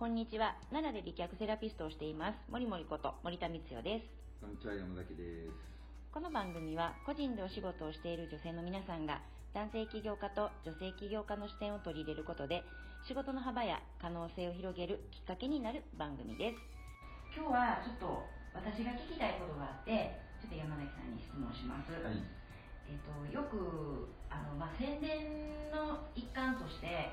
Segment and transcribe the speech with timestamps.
[0.00, 0.56] こんにちは。
[0.72, 2.38] 奈良で理脚セラピストをしています。
[2.48, 4.08] 森森こと森田光代です。
[4.40, 5.52] こんにちは、山崎です。
[6.08, 9.20] この番組は個人でお仕事をしている女性の皆さんが
[9.52, 12.64] 男性起業家と女性起業家の視点を取り入れることで
[13.04, 16.56] 仕事の幅や可能性を広げるきっかけになる番組です。
[17.36, 18.24] 今日はちょっと
[18.56, 21.92] 私が聞きたいことがあって、ちょっと山崎さんに質問します。
[21.92, 22.16] はい。
[22.88, 27.12] えっとよくあの、まあ、宣伝の一環として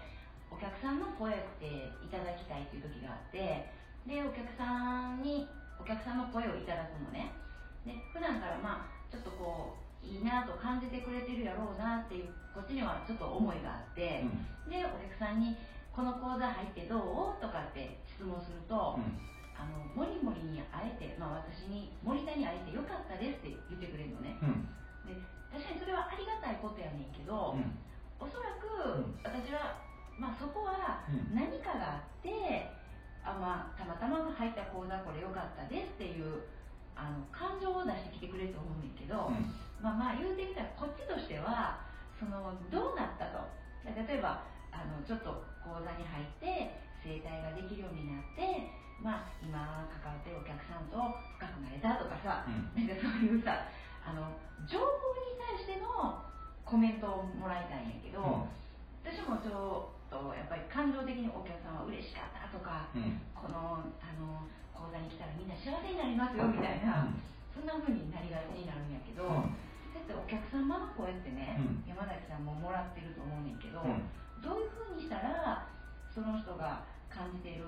[0.52, 3.70] お客さんの声っていただきたいっていう時があって
[4.08, 5.48] でお客さんに
[5.80, 7.32] お客さんの声をいただくのね
[7.86, 14.24] で普段からまあちょっとこういいなと感じてくれてるやろうなっていうこっちにはちょっと思いがあって、
[14.70, 15.58] でお客さんに
[15.92, 19.20] 「この講座入ってどう?」とかって質問すると、うん。
[19.58, 24.70] あのモリモリに会えて、まあ、私に森田に会えてよかったですって言ってくれるのね、うん。
[25.10, 25.18] で
[25.50, 27.58] 確かにそれはありがたいことやねんけど、
[37.08, 39.32] あの感情を出してきてくれると思うねんけど、
[39.80, 41.80] まあまあ言うてみたらこっちとしては
[42.20, 43.40] そのどうなったと。
[43.88, 44.44] 例えば
[44.76, 45.32] あのちょっと
[45.64, 48.68] 講座に入って整体ができるようになって、
[49.00, 51.00] まあ、今関わってるお客さんと
[51.40, 52.76] 深くなれたとかさ、うん。
[52.76, 53.64] なんかそういうさ
[54.04, 54.36] あの
[54.68, 56.20] 情報に対しての
[56.68, 59.08] コメントをもらいたいんやけど、うん。
[59.08, 63.24] 私もちょっとやっぱり感情的にお客さんは嬉しかったとか、うん。
[63.32, 64.44] このあの
[64.78, 67.26] 講座に来たらみんな幸せになりますよみたいな、うん
[67.58, 69.58] そんな風になりがちになるんやけど、うん
[69.90, 74.06] だってお客様の声ってね、うん山崎さんももらってると思うねんけど、うん
[74.46, 75.66] どういう風にしたら
[76.14, 77.66] その人が感じている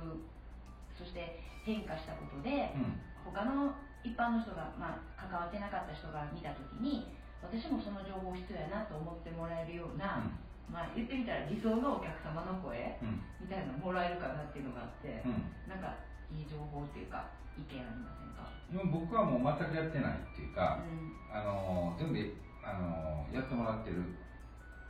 [0.93, 2.99] そして変化したことで、うん。
[3.23, 3.71] 他の
[4.03, 7.07] 一般の人が、まあ、関わってなかった人が見た時に
[7.43, 10.23] 私もその情報必要やなと思ってもらえるような、
[10.71, 13.21] まあ、言ってみたら理想のお客様の声うん。
[13.39, 15.51] みたいなのもらえるかなっていうのがあって、うん。
[15.69, 15.95] なんか
[16.31, 17.25] いい情報っていうか
[17.57, 21.15] 意見ありませんか、今僕はもう全くやってないっていうか、うん。
[21.35, 22.19] あのー全部、
[22.63, 24.01] あのーやってもらってる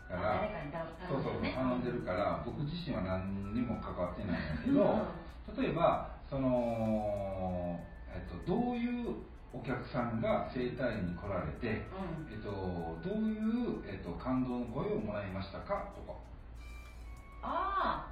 [0.08, 4.84] から、誰かに頼そうそう、ね頼んでるから、僕自身は何にも関わってないんだけど、
[5.48, 5.64] うん。
[5.64, 7.80] 例えば、その、
[8.12, 9.16] えっと、どういう
[9.54, 12.32] お客さんが整体院に来られて、うん。
[12.32, 12.52] えっと、
[13.04, 15.90] どういう、えっと、感動の声をもらいましたか？
[15.96, 16.18] とか。
[17.42, 18.06] あ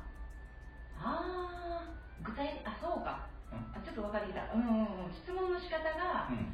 [1.00, 1.22] ああ
[1.64, 1.67] あ
[2.28, 3.32] 具体あそうか。
[3.52, 3.72] うん。
[3.72, 4.52] あちょっと分かりきた。
[4.52, 5.16] うんうんうん。
[5.16, 6.52] 質問の仕方が、うん。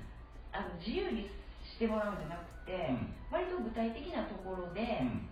[0.53, 1.25] あの自由に
[1.65, 3.09] してもらうんじゃなくて、うん。
[3.33, 5.25] 割と具体的なところで、うん。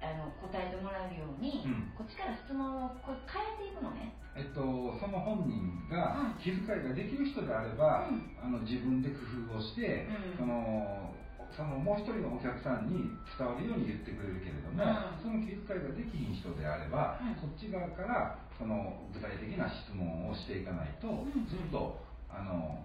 [0.00, 1.92] あの答えてもらえるように、うん。
[1.98, 4.14] こっちから質問をこう変えていくのね。
[4.38, 6.40] えっと、その本人がうん。
[6.40, 8.30] 気遣いができる人であれば、うん。
[8.38, 10.38] あの自分で工夫をして、うん。
[10.38, 11.09] その
[11.56, 15.18] そのもう一人のお客さんに伝わるように言ってくれるけれども、うん。
[15.18, 17.34] その気遣いができひん人であれば、うん。
[17.36, 21.30] こっち側からその具体的な質問をしていかないと、ん。
[21.46, 21.98] ずっと
[22.30, 22.82] あの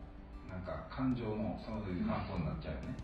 [0.49, 2.95] なんか感情のそういう感想になっちゃうよね。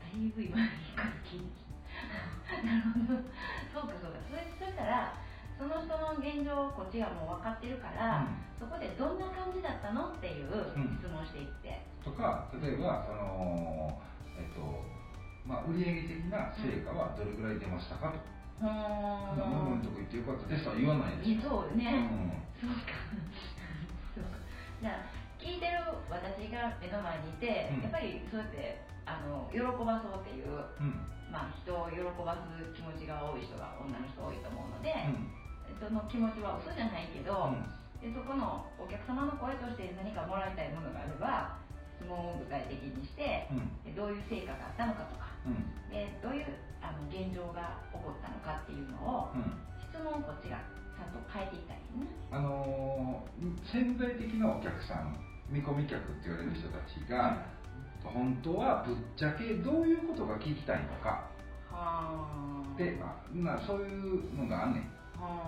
[0.00, 1.64] だいぶ今いいこと聞いて。
[1.64, 1.74] き
[2.50, 3.22] たなるほど。
[3.70, 4.18] そうかそうか。
[4.26, 5.14] それそしたら
[5.58, 8.26] その人の現状をこっちがもう分かってるから、
[8.58, 10.98] そこでどんな感じだったのっていうん。
[10.98, 13.98] 質問していって、とか例えばその、
[14.38, 14.60] えっと
[15.44, 18.16] まあ、売上的な成果はどれぐらい出ましたかと。
[18.62, 21.68] うーん飲むとこ行ってよかったですとは言わないでしょ。
[21.68, 22.08] そうね、
[22.62, 22.64] うん。
[22.64, 22.96] そうか。
[24.14, 24.40] そうか。
[24.80, 27.82] じゃあ聞いてる私が目の前にいて、うん。
[27.84, 30.96] やっぱりそうやってあの喜ばそうっていう、うん。
[31.28, 35.28] まあ、人を喜ばす気持ちが多い人が女の人多いと思うので、うん。
[35.76, 37.66] その気持ちは嘘じゃないけど、うん。
[38.00, 41.58] でそこのお客様の声として何かもらいたいものがあれば
[42.04, 43.48] 質問を具体的にして、
[43.84, 45.32] でどういう成果があったのかとか。
[45.48, 45.64] うん。
[45.88, 46.46] でどういう
[46.84, 49.56] あの現状が起こったのかっていうのを、うん。
[49.88, 50.60] 質問をこっちが
[50.92, 52.06] ちゃんと変えていったらいいね。
[52.30, 55.16] あのー潜在的なお客さん
[55.48, 57.46] 見込み客って言われる人たちが、
[58.04, 61.24] 本当はぶっちゃけどういうことが聞きたいのか。
[61.72, 62.78] はあ。
[62.78, 63.16] で、ま
[63.56, 64.82] あ、なそういうのがあんねん。
[65.20, 65.40] は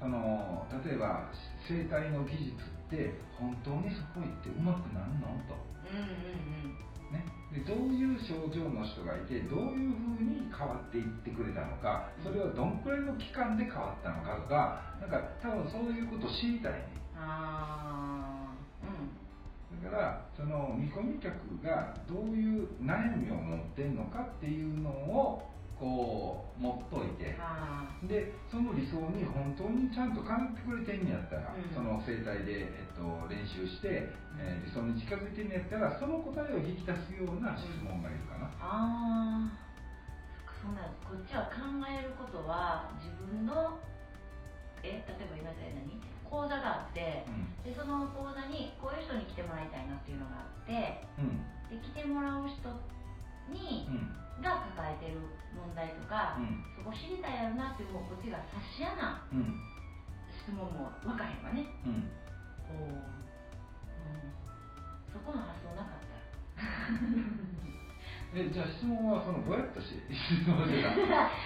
[0.00, 0.06] あ。
[0.08, 1.28] のー例えば
[1.68, 2.56] 整体の技術
[2.92, 5.32] って本当にそこ行ってうまくなるの？
[5.48, 6.84] と、あうんうんうん。
[7.12, 16.88] ね、でどういう症状の人がいてどういうふうに変わっていってくれたのかそれはどんくらいの期間で変わったのかとかなんか多分そういうことを知りたいね。
[17.16, 19.84] ああうん。
[19.84, 21.32] だからその見込み客
[21.64, 25.42] がどういう悩みを持ってんのかっていうのを
[25.82, 27.34] こう持っといて。
[27.34, 31.70] はあでその理想に本当にちゃんと叶ってくれてんやったら、うん。
[31.70, 39.54] その生態で、えっと、練習して、えー理想に近づいてんやったらその答えを引き出すような質問がいるかな、ああ
[40.58, 43.78] そんなこっちは考えることは自分の
[44.82, 47.54] え例えば今言ったように講座があってうん。
[47.62, 51.38] でその講座にこういう人に来てもらいたいなっていうのがあってうん。
[51.70, 52.66] で来てもらう人
[53.46, 54.10] にうん
[54.42, 55.22] が抱えてる
[55.54, 56.64] 問題とか、うん。
[56.76, 59.54] そこ知りたいやろなってもうこっちが察しやなうん。
[60.42, 61.70] 質問も分かへんわね。
[61.86, 62.10] うん。
[62.74, 63.06] おお、うん、
[65.14, 66.66] そこの発想なかった。
[68.34, 70.00] えじゃあ質問はそのぼやっとして。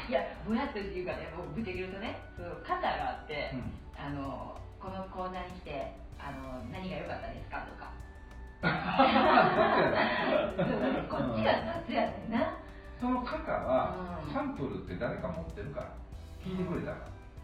[0.08, 3.74] いやぼやっとっていうかねもうぶっちゃけ言うとねその型があって、うん。
[3.98, 7.92] あのこの講座に来てあの何が良かったですかとか。
[8.66, 8.68] こ
[11.18, 11.52] っちが
[11.84, 12.55] 雑やねんな
[13.00, 13.94] その方は
[14.26, 14.32] うん。
[14.32, 15.92] サンプルって誰か持ってるから。
[16.44, 16.96] 聞いてくれたら。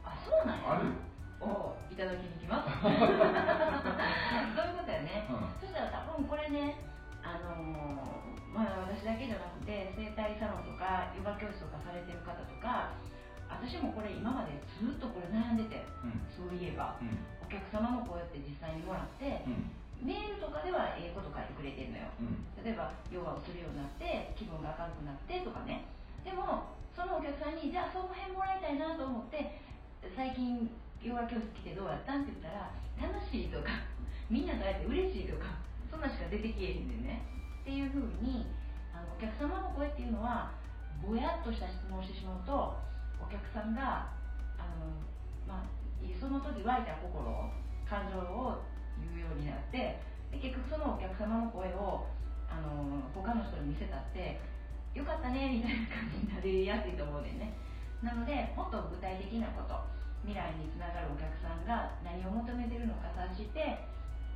[0.04, 0.72] あそうなんや。
[0.72, 0.86] ある？
[0.88, 0.94] よ
[1.42, 2.70] おいただきに来ます。
[2.80, 3.02] そういう
[4.78, 5.50] ことやね、うん。
[5.60, 6.78] そしたら多分これね
[7.22, 12.92] あのーまあ私だけじゃなくて整体サロンとかヨガ教室とかされてる方とか
[13.48, 16.20] 私もこれ今までずっとこれ悩んでてうん。
[16.30, 16.96] そういえば。
[17.00, 17.16] うん。
[17.42, 19.44] お客様もこうやって実際にもらって
[20.62, 22.08] ではええこと書いてくれてるのよ。
[22.22, 22.46] うん。
[22.62, 25.86] 例えばヨガをするようになって気分が明るくなってとかね。
[26.22, 29.58] でもそのお客さんにじゃあその辺もらいたいなと思って
[30.14, 30.70] 最近
[31.02, 32.70] ヨガ教室来てどうやったんって言ったら
[33.10, 33.82] 楽しいとか
[34.30, 35.58] みんなと会えて嬉しいとか
[35.90, 37.22] そんなんしか出てけえへんねんね。
[37.62, 38.46] っていうふうに
[38.94, 40.54] あのお客様の声っていうのは
[41.02, 42.78] ぼやっとした質問をしてしまうと
[43.18, 44.10] お客さんが
[44.58, 44.86] あの、
[45.46, 45.66] まあ、
[46.18, 47.50] その時湧いた心
[47.88, 48.62] 感情を
[48.98, 49.98] 言うようになってで
[50.32, 52.06] 結局そのお客様の声を
[52.48, 54.40] あの他の人に見せたって
[54.94, 57.52] よかったねみたいな感じになりやすいと思うねんね。
[58.02, 59.78] なのでもっと具体的なこと
[60.22, 63.78] 未来につながるお客さんが何を求めてるのか察して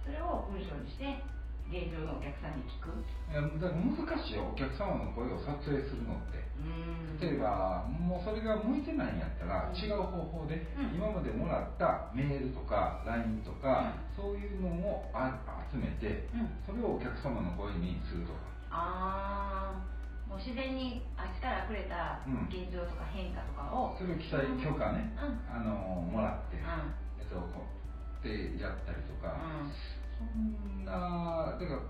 [0.04, 1.18] それを文章にして
[1.66, 2.94] 現状のお客さんに聞く？
[2.94, 6.38] いやだから難しいよお客様の声を撮影するのって。
[6.62, 7.18] うん。
[7.18, 10.94] 例えばもうそれが向いてないんやったら違う方法で、うん。
[10.94, 15.34] 今までもらったメールとか LINE とか、そういうのをあ
[15.72, 16.54] 集めてうん。
[16.62, 18.38] それをお客様の声にするとか。
[18.70, 22.46] ああもう自然にあっちからくれたうん。
[22.46, 25.42] 現状とか変化とかを、それを記載許可ね、うん。
[25.50, 25.74] あの
[26.06, 26.94] もらって、うん。
[27.18, 29.70] えっとこうでやったりとか、うん
[30.18, 31.80] そんなだから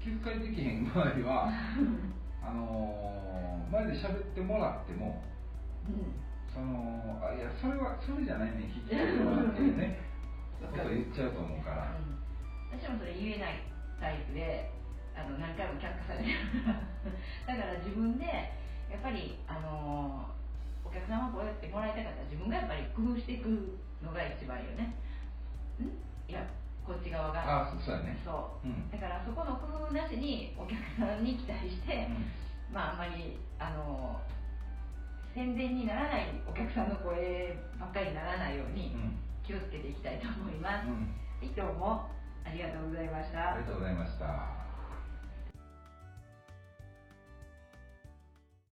[0.00, 1.50] 気遣いできへん場合は
[2.42, 5.22] あの前で喋ってもらっても
[6.52, 9.98] そのあいやそれはそれじゃないね 聞きたいのはっていうね
[10.60, 12.16] ことを言っちゃうと思うから、うん。
[12.72, 13.60] 私もそれ言えない
[14.00, 14.72] タイプで
[15.14, 16.36] あの何回も却下されてる。
[17.46, 18.24] だから自分で
[18.90, 20.26] やっぱりあの
[20.84, 24.94] お客様こうやってもらいたかったら自分がやっぱり工夫していくのが一番いいよね。
[25.80, 25.92] ん？
[26.30, 26.46] いや
[26.86, 27.66] こっち側が。
[27.66, 28.16] あそそうやね。
[28.24, 28.66] そう。
[28.66, 28.90] うん。
[28.90, 32.06] だからそこの工夫なしにお客さんに期待して、
[32.70, 34.20] まああんまりあの
[35.34, 39.18] 宣伝にならないお客さんの声ばっかりにならないようにうん。
[39.42, 40.94] 気をつけていきたいと思います、うん。
[40.94, 42.08] はいどうも
[42.44, 43.54] ありがとうございました。
[43.54, 44.65] ありがとうございました